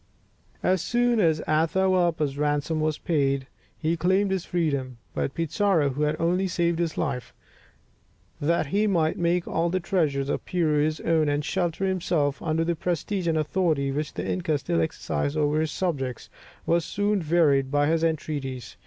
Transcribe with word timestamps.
As 0.63 0.81
soon 0.81 1.19
as 1.19 1.41
Atahualpa's 1.47 2.35
ransom 2.35 2.79
was 2.81 2.97
paid, 2.97 3.45
he 3.77 3.95
claimed 3.95 4.31
his 4.31 4.45
freedom; 4.45 4.97
but 5.13 5.35
Pizarro, 5.35 5.89
who 5.89 6.01
had 6.01 6.15
only 6.19 6.47
saved 6.47 6.79
his 6.79 6.97
life 6.97 7.35
that 8.39 8.65
he 8.65 8.87
might 8.87 9.19
make 9.19 9.47
all 9.47 9.69
the 9.69 9.79
treasures 9.79 10.27
of 10.27 10.43
Peru 10.43 10.83
his 10.83 10.99
own, 11.01 11.29
and 11.29 11.45
shelter 11.45 11.85
himself 11.85 12.41
under 12.41 12.63
the 12.63 12.75
prestige 12.75 13.27
and 13.27 13.37
authority 13.37 13.91
which 13.91 14.15
the 14.15 14.27
inca 14.27 14.57
still 14.57 14.81
exercised 14.81 15.37
over 15.37 15.61
his 15.61 15.71
subjects, 15.71 16.31
was 16.65 16.83
soon 16.83 17.23
wearied 17.29 17.69
by 17.69 17.85
his 17.85 18.03
entreaties. 18.03 18.77